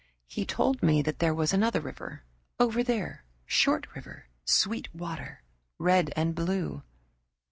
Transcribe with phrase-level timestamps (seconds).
[0.25, 2.23] He told me that there was another river
[2.59, 5.43] "over there, short river, sweet water,
[5.77, 6.81] red and blue."